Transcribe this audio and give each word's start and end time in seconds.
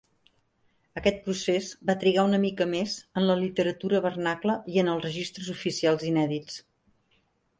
Aquest 0.99 1.19
procés 1.25 1.67
va 1.89 1.95
trigar 2.03 2.23
una 2.29 2.39
mica 2.45 2.67
més 2.71 2.95
en 3.21 3.27
la 3.31 3.35
literatura 3.43 4.01
vernacla 4.07 4.57
i 4.77 4.83
els 4.85 5.07
registres 5.09 5.51
oficials 5.59 6.09
inèdits. 6.13 6.57